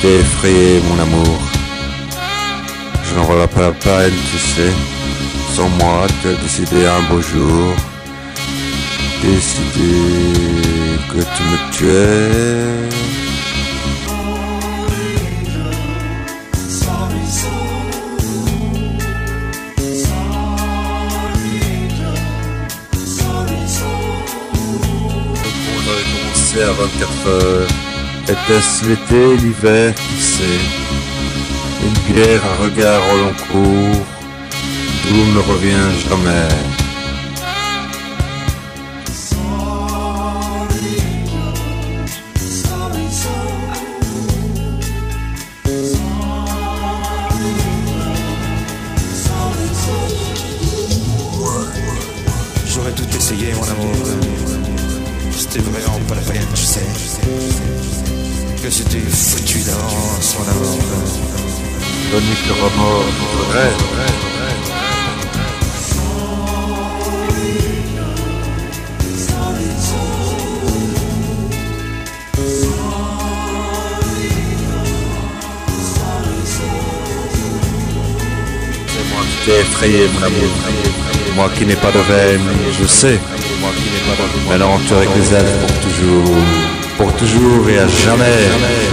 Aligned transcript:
T'ai 0.00 0.20
effrayé, 0.20 0.80
mon 0.88 0.98
amour. 1.02 1.38
Je 3.04 3.14
n'en 3.14 3.24
vois 3.24 3.46
pas 3.48 3.60
la 3.60 3.72
peine, 3.72 4.14
tu 4.30 4.38
sais. 4.38 4.72
Sans 5.54 5.68
moi, 5.68 6.06
tu 6.22 6.28
as 6.28 6.34
décidé 6.34 6.86
un 6.86 7.02
beau 7.08 7.20
jour. 7.20 7.74
Décidé 9.22 9.92
que 11.10 11.20
tu 11.36 11.42
me 11.42 11.70
tuais. 11.72 12.90
à 26.62 26.72
24 26.72 27.28
heures. 27.28 27.89
Était-ce 28.28 28.86
l'été, 28.86 29.36
l'hiver, 29.36 29.94
qui 29.94 30.22
sait? 30.22 30.60
Une 31.82 32.14
guerre 32.14 32.42
à 32.44 32.62
regard 32.62 33.02
au 33.12 33.16
long 33.16 33.34
cours, 33.50 34.06
tout 35.02 35.26
ne 35.34 35.40
revient 35.40 35.90
jamais. 36.08 36.48
J'aurais 52.72 52.92
tout 52.92 53.16
essayé, 53.16 53.52
mon 53.54 53.64
amour. 53.64 54.06
C'était 55.36 55.58
vraiment 55.58 55.98
pas 56.06 56.14
la 56.14 56.20
peine, 56.20 56.46
tu 56.54 56.62
sais. 56.62 56.80
C'était 58.80 59.10
foutu 59.10 59.58
d'avance, 59.58 60.36
mon 60.38 60.50
amour. 60.50 60.78
Tonique 62.10 62.46
remords, 62.48 63.04
vrai, 63.50 63.68
vrai, 63.68 64.06
C'est 78.86 79.08
moi 79.12 79.22
qui 79.28 79.44
t'ai 79.44 79.60
effrayé, 79.60 80.08
mon 80.14 80.22
amour. 80.26 80.38
Moi 81.36 81.50
qui 81.54 81.66
n'ai 81.66 81.76
pas 81.76 81.92
de 81.92 81.98
veine, 81.98 82.40
je 82.80 82.86
sais. 82.86 83.20
Maintenant 84.48 84.80
tu 84.88 84.94
avec 84.94 85.10
les 85.14 85.34
elfes 85.34 85.66
pour 85.66 85.80
toujours. 85.80 86.69
Pour 87.00 87.14
toujours 87.14 87.66
et 87.70 87.78
à 87.78 87.88
jamais. 87.88 88.89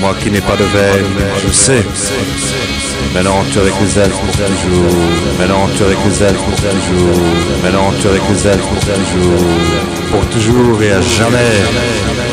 Moi 0.00 0.14
qui 0.18 0.30
n'ai 0.30 0.40
pas 0.40 0.56
de 0.56 0.64
veine, 0.64 1.04
je 1.46 1.52
sais. 1.52 1.84
Maintenant 3.12 3.44
tu 3.52 3.58
avec 3.58 3.74
les 3.78 3.98
elfes 3.98 4.16
pour 4.16 4.30
toujours. 4.30 4.90
Maintenant 5.38 5.68
tu 5.76 5.82
avec 5.82 5.98
les 6.06 6.22
elfes 6.22 6.38
pour 6.38 6.54
toujours. 6.54 7.22
Maintenant 7.62 7.92
tu 8.00 8.08
avec 8.08 8.22
les 8.30 8.48
elfes 8.48 8.62
pour 8.62 8.80
toujours. 8.80 9.46
Pour 10.10 10.26
toujours 10.30 10.82
et 10.82 10.92
à 10.92 11.00
jamais. 11.02 12.27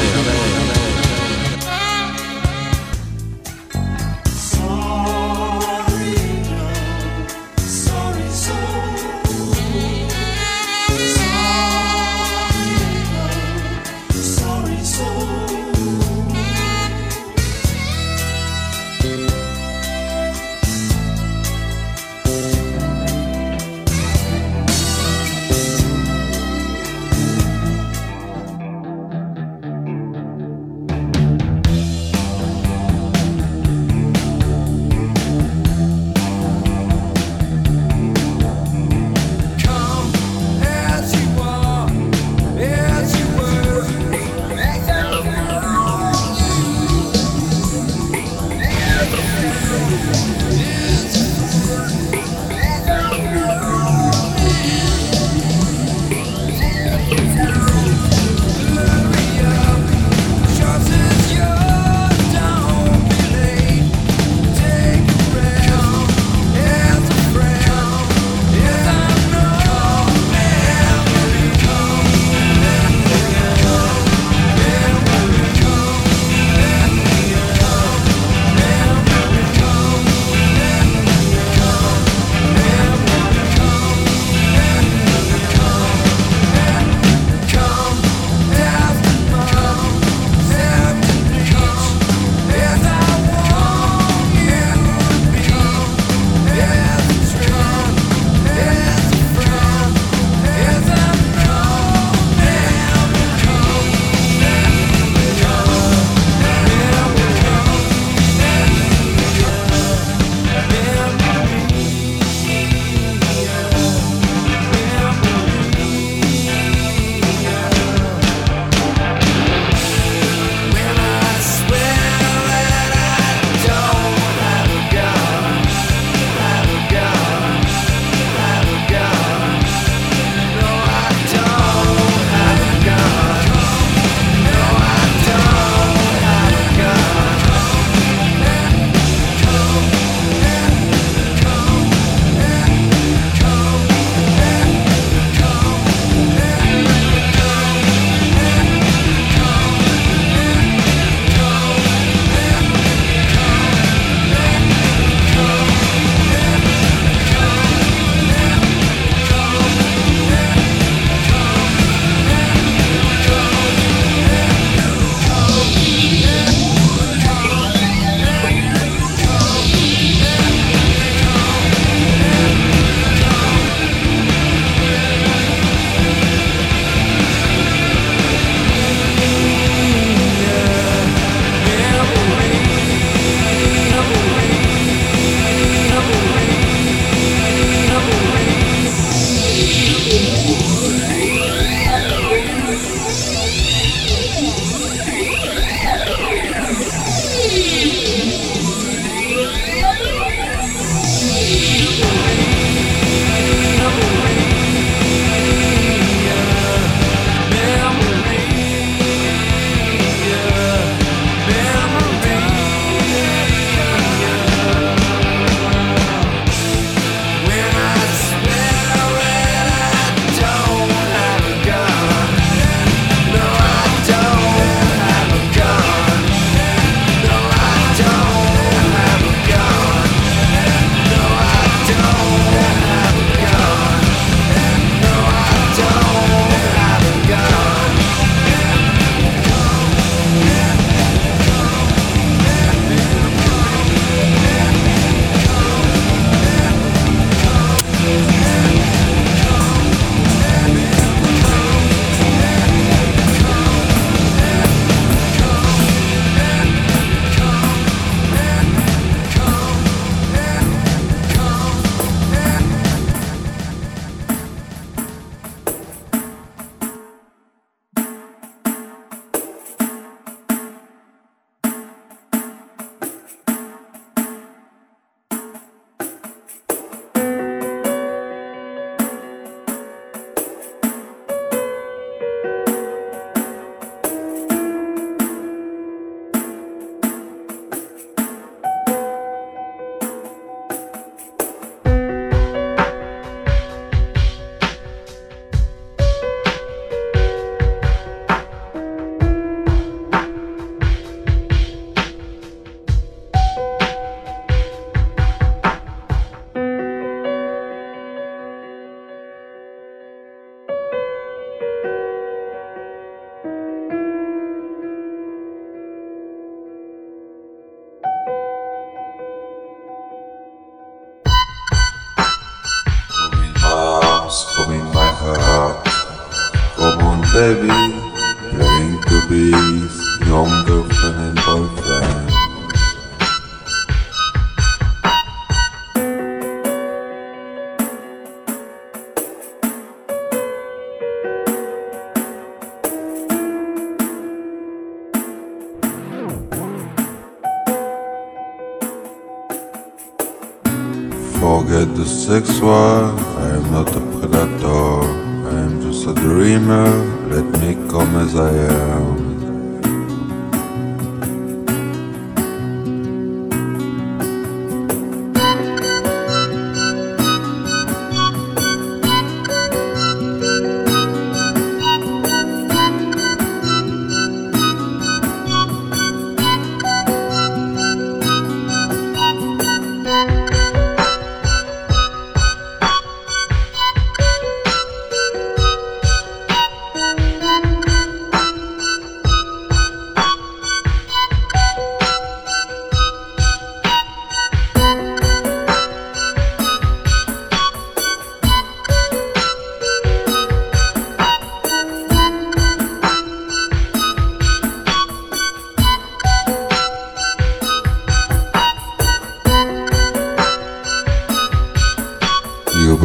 baby, 327.36 327.68
your 327.68 328.64
incubus, 328.80 329.96
young 330.26 330.54
girlfriend 330.66 331.20
and 331.20 331.40
boyfriend. 331.46 332.05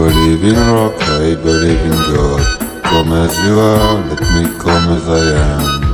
believe 0.01 0.45
in 0.45 0.57
rock, 0.57 0.95
I 0.99 1.35
believe 1.35 1.79
in 1.79 1.91
God. 1.91 2.83
Come 2.85 3.13
as 3.13 3.37
you 3.45 3.61
are, 3.61 4.01
let 4.09 4.21
me 4.33 4.59
come 4.59 4.93
as 4.97 5.07
I 5.07 5.85
am. 5.85 5.90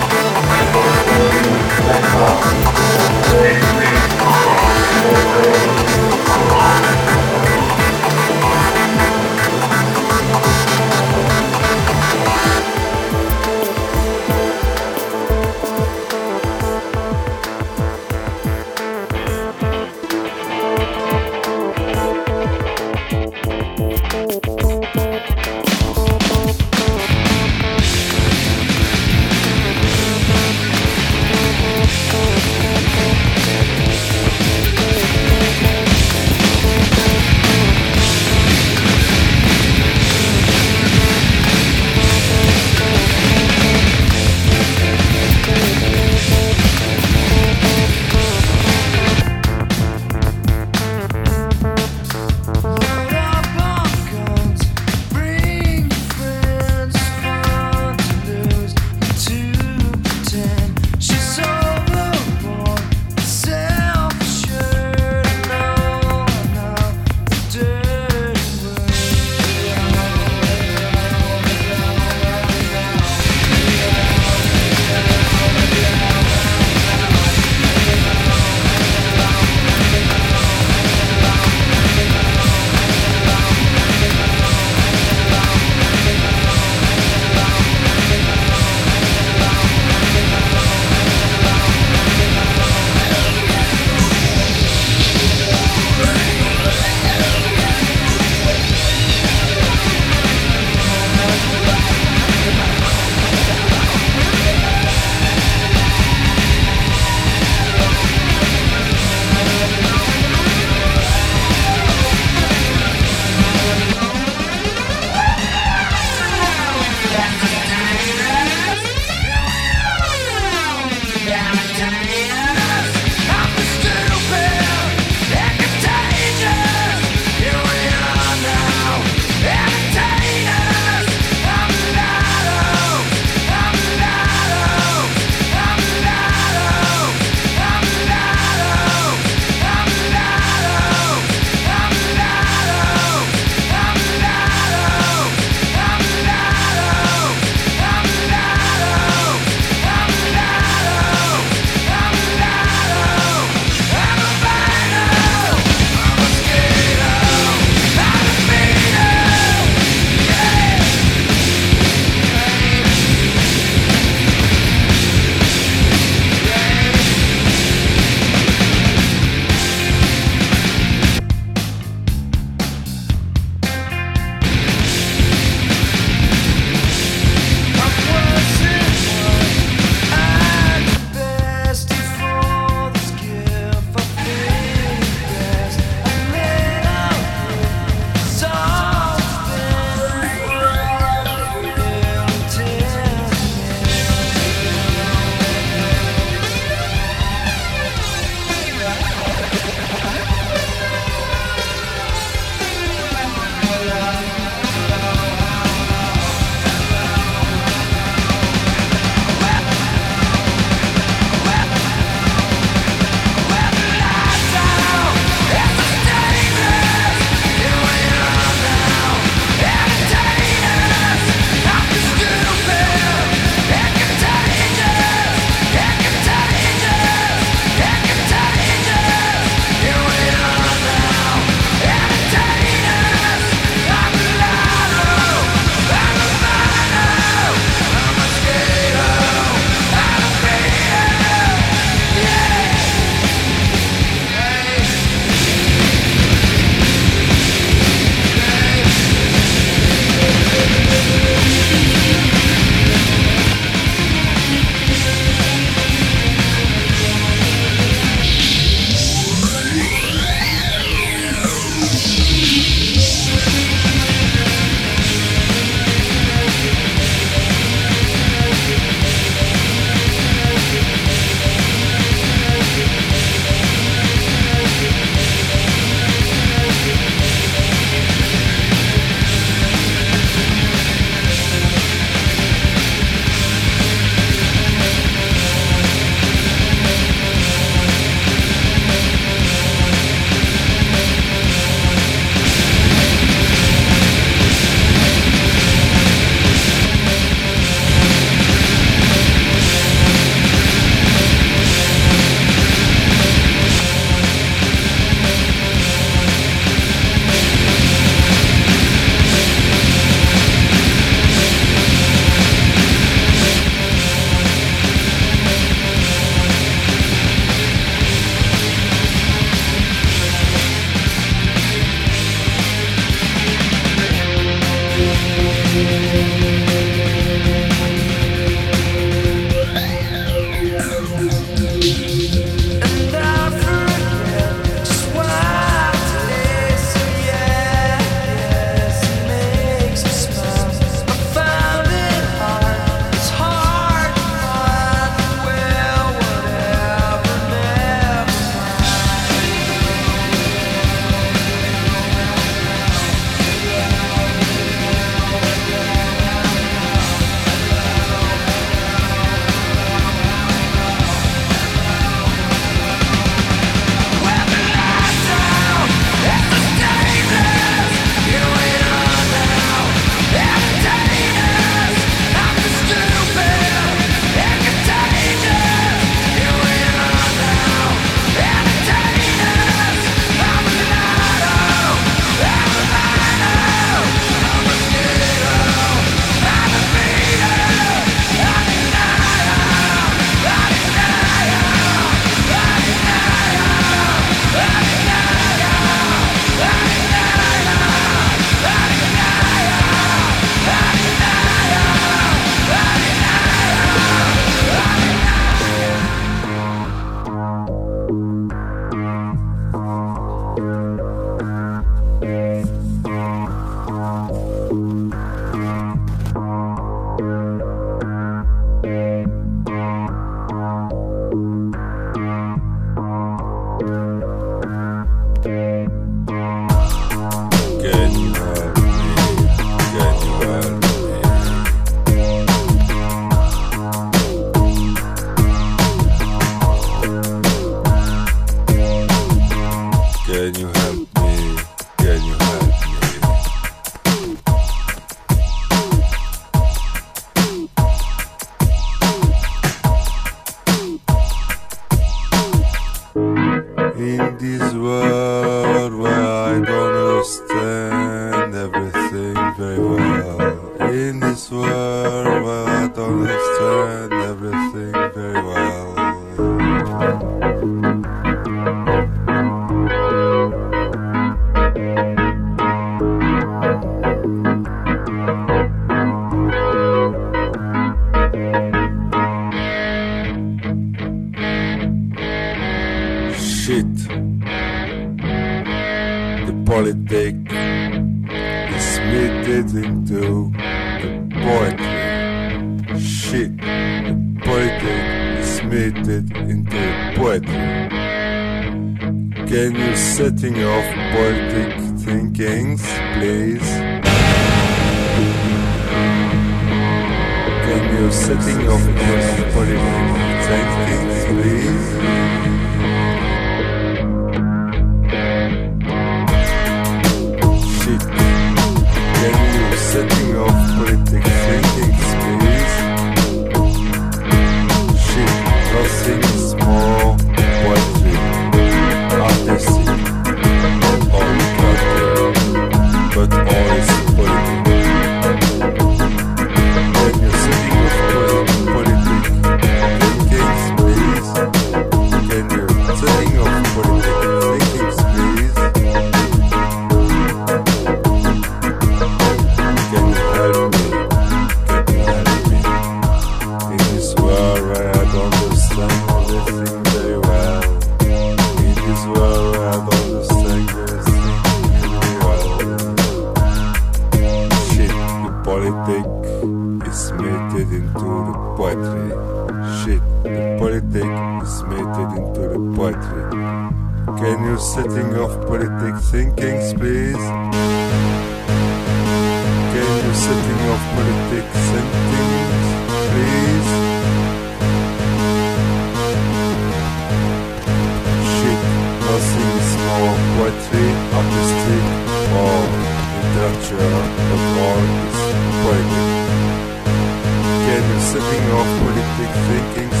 Politic 599.21 599.35
thinkings, 599.47 600.00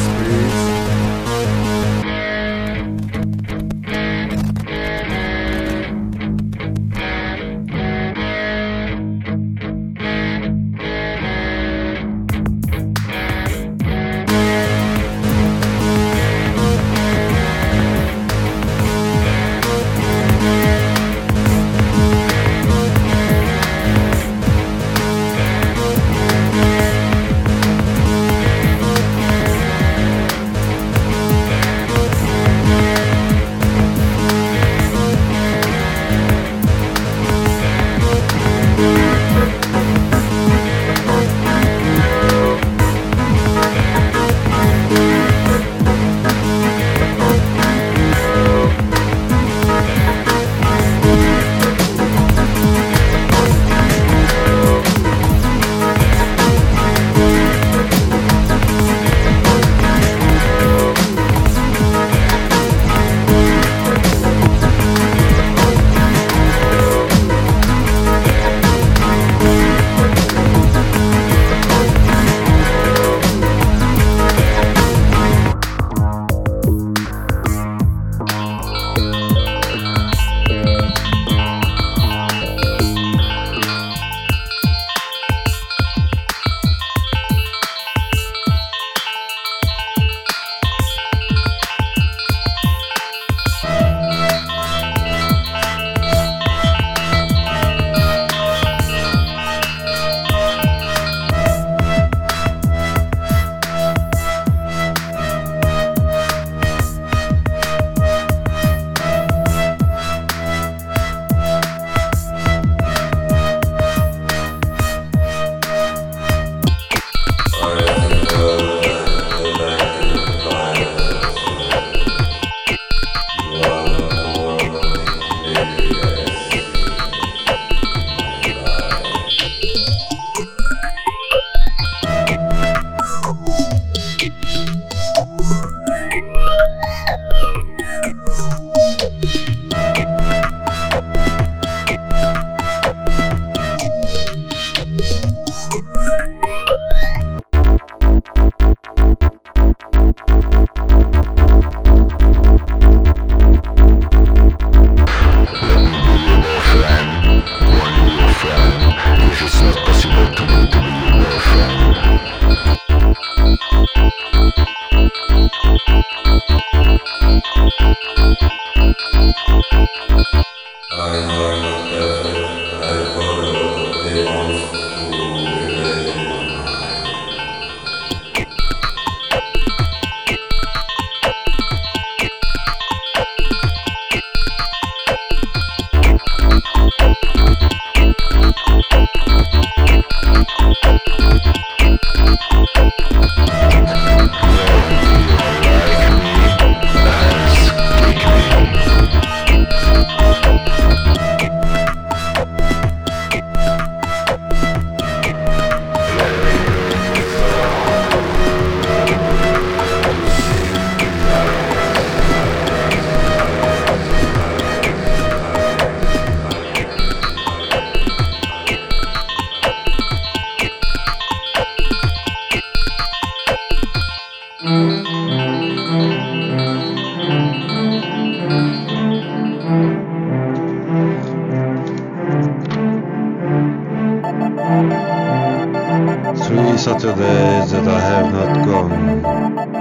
Saturdays 236.81 237.71
that 237.73 237.87
I 237.87 237.99
have 237.99 238.33
not 238.33 238.65
gone. 238.65 239.23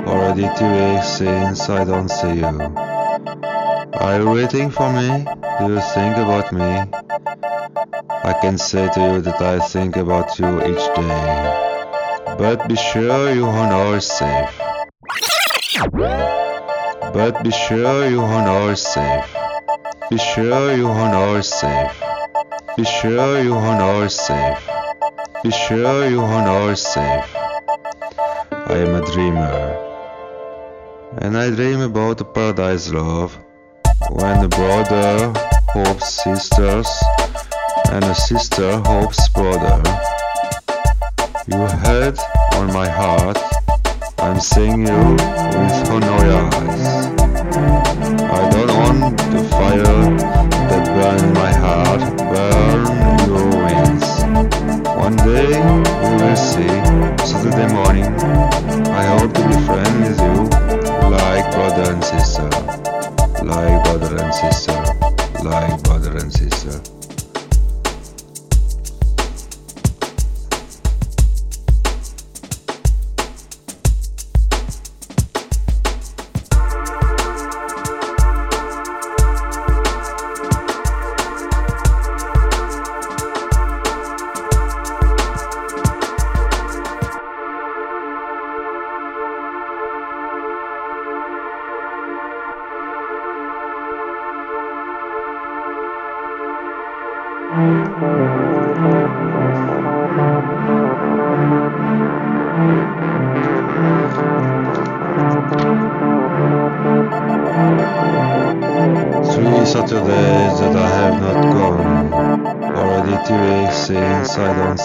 Already 0.06 0.46
two 0.58 0.68
weeks 0.68 1.08
since 1.08 1.70
I 1.70 1.82
don't 1.82 2.10
see 2.10 2.34
you. 2.44 2.60
Are 4.04 4.20
you 4.20 4.30
waiting 4.30 4.68
for 4.70 4.92
me? 4.92 5.24
Do 5.58 5.72
you 5.72 5.80
think 5.94 6.18
about 6.18 6.52
me? 6.52 6.70
I 8.22 8.34
can 8.42 8.58
say 8.58 8.90
to 8.92 9.00
you 9.00 9.20
that 9.22 9.40
I 9.40 9.60
think 9.60 9.96
about 9.96 10.38
you 10.38 10.60
each 10.60 10.86
day. 10.94 11.20
But 12.36 12.68
be 12.68 12.76
sure 12.76 13.32
you 13.34 13.46
honor 13.46 13.98
safe. 14.00 14.52
But 17.16 17.42
be 17.42 17.50
sure 17.50 18.10
you 18.10 18.20
honor 18.20 18.76
safe. 18.76 19.24
Be 20.10 20.18
sure 20.18 20.76
you 20.76 20.88
honor 20.88 21.40
safe. 21.40 21.96
Be 22.76 22.84
sure 22.84 23.42
you 23.42 23.54
honor 23.54 24.10
safe. 24.10 24.69
Be 25.42 25.50
sure 25.50 26.06
you 26.06 26.20
are 26.20 26.76
safe. 26.76 27.34
I 28.52 28.76
am 28.76 28.94
a 28.94 29.00
dreamer. 29.10 29.56
And 31.16 31.38
I 31.38 31.48
dream 31.48 31.80
about 31.80 32.34
paradise 32.34 32.90
love 32.90 33.38
when 34.10 34.44
a 34.44 34.48
brother 34.48 35.32
hopes 35.72 36.22
sisters 36.24 36.90
and 37.90 38.04
a 38.04 38.14
sister 38.14 38.82
hopes 38.84 39.30
brother. 39.30 39.82
You 41.48 41.64
head 41.84 42.18
on 42.56 42.66
my 42.74 42.88
heart, 42.88 43.38
I'm 44.18 44.40
seeing 44.40 44.86
you 44.86 45.04
with 45.56 45.76
Honoya 45.88 46.40
eyes. 46.52 47.06
I 48.38 48.50
don't 48.50 48.72
want 48.76 49.16
the 49.32 49.42
fire 49.48 50.02
that 50.68 50.84
burns 50.94 51.32
my 51.32 51.52
heart. 51.52 52.49
One 55.30 55.38
day 55.38 55.60
we 55.60 56.24
will 56.24 56.36
see, 56.36 56.66
Saturday 57.24 57.72
morning. 57.72 58.04
I 58.90 59.04
hope 59.04 59.32
to 59.32 59.46
be 59.46 59.54
friends 59.64 60.08
with 60.08 60.20
you, 60.20 61.08
like 61.08 61.52
brother 61.52 61.92
and 61.92 62.02
sister, 62.02 62.42
like 63.44 63.84
brother 63.84 64.24
and 64.24 64.34
sister, 64.34 64.72
like 65.44 65.80
brother 65.84 66.16
and 66.16 66.32
sister. 66.32 66.99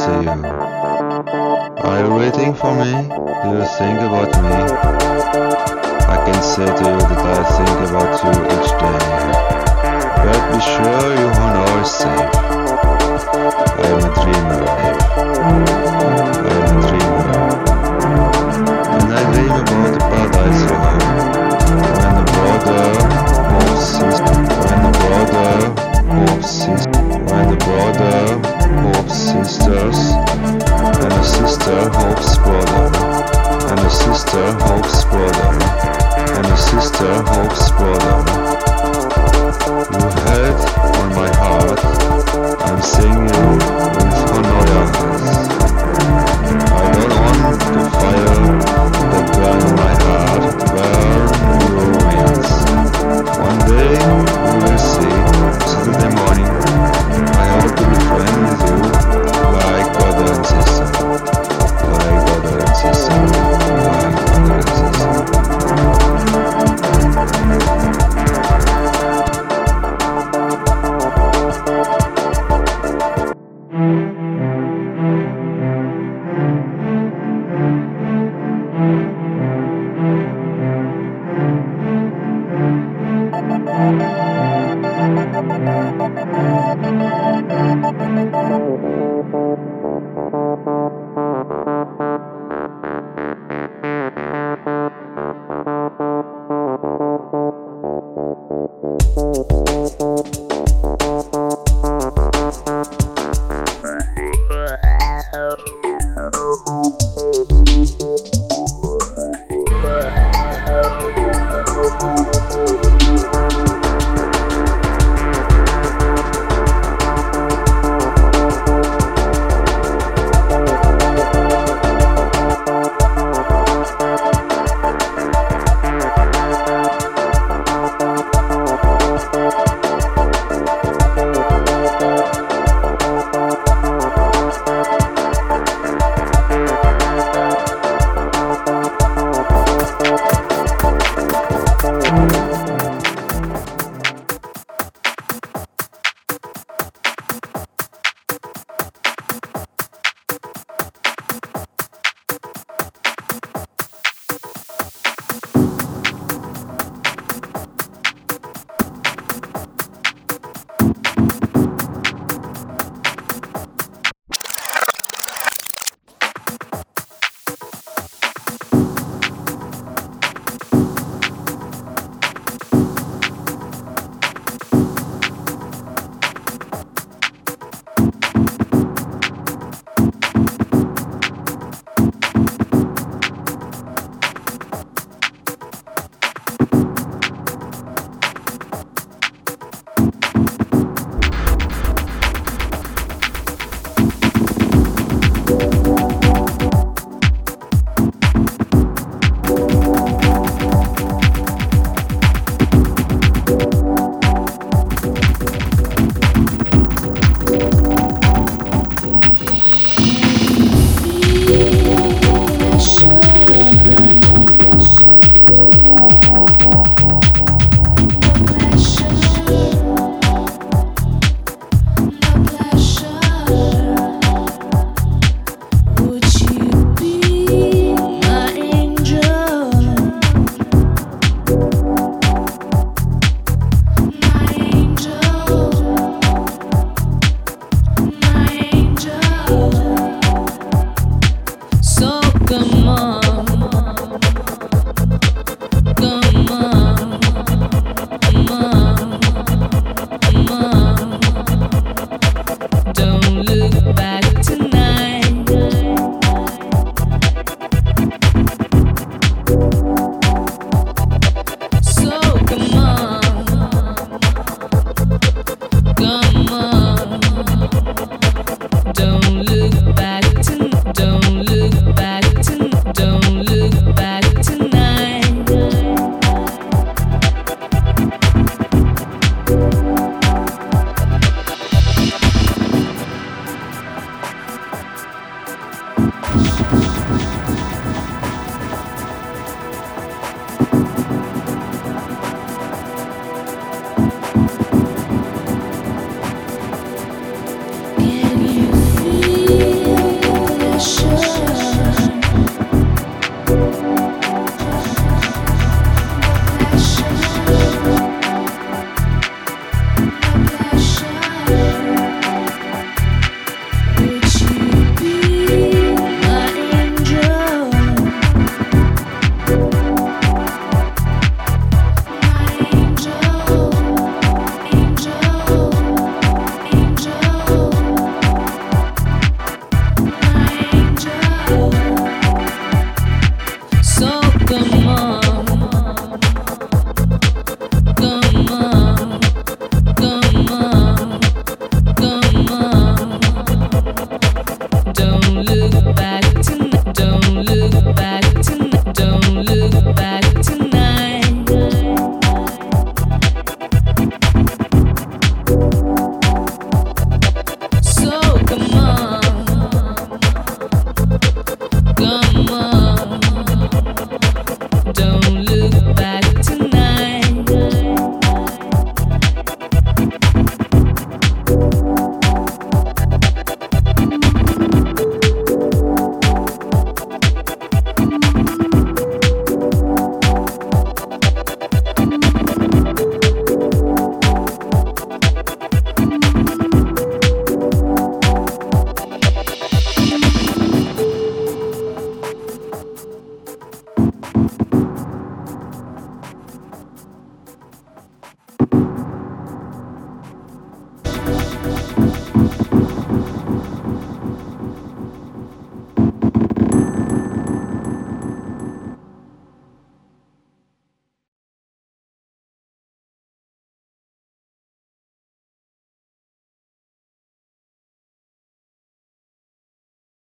See 0.05 0.21
you. 0.25 0.37
Are 1.89 1.99
you 2.03 2.09
waiting 2.13 2.53
for 2.53 2.73
me? 2.81 2.91
Do 3.41 3.47
you 3.57 3.65
think 3.77 3.97
about 4.07 4.31
me? 4.45 4.55
I 6.13 6.17
can 6.25 6.39
say 6.43 6.69
to 6.79 6.85
you 6.93 6.99
that 7.09 7.25
I 7.33 7.43
think 7.57 7.77
about 7.89 8.13
you 8.21 8.33
each 8.53 8.69
day. 8.81 8.99
But 10.23 10.41
be 10.51 10.59
sure 10.73 11.09
you 11.21 11.29
are 11.43 11.55
always 11.63 11.91
safe. 12.01 12.33
I 13.81 13.87
am 13.93 14.01
a 14.05 14.11
dreamer. 14.21 14.63
I 16.25 16.53
am 16.53 16.69
a 16.69 16.83
dreamer. 16.87 17.35
And 18.95 19.09
I 19.17 19.21
dream 19.33 19.55
about 19.61 19.89
the 19.93 20.01
paradise 20.11 20.63
love. 20.69 21.01
When 21.97 22.13
the 22.17 22.25
hopes 23.51 23.89
his, 23.97 24.17
when 24.65 24.79
the 24.85 24.91
hopes 26.13 26.53
his, 26.63 26.81
when 27.31 27.45
the 27.49 27.57
brother 27.65 28.54
hopes 28.81 29.17
sisters, 29.31 29.99
and 31.01 31.13
a 31.13 31.23
sister 31.23 31.89
hopes 31.89 32.37
brother, 32.37 32.85
and 33.69 33.79
a 33.79 33.89
sister 33.89 34.45
hopes 34.65 35.05
brother, 35.05 35.49
and 36.35 36.45
a 36.45 36.57
sister 36.57 37.13
hopes 37.31 37.71
brother. 37.71 38.17
You 39.95 40.07
head 40.25 40.57
on 40.99 41.09
my 41.15 41.29
heart, 41.41 41.79
I'm 42.67 42.81
singing 42.81 43.25
with 43.25 44.19
Honoya 44.33 44.83
eyes. 45.15 45.49
I 46.71 46.91
don't 46.95 47.13
want 47.21 47.59
the 47.75 47.85
fire 47.99 48.37
that 49.11 49.25
burns 49.35 49.84